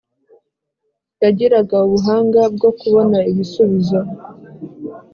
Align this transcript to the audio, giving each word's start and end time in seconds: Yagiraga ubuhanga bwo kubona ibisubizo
Yagiraga 1.23 1.75
ubuhanga 1.87 2.41
bwo 2.55 2.69
kubona 2.79 3.17
ibisubizo 3.31 3.99